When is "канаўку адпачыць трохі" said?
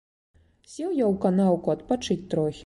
1.27-2.59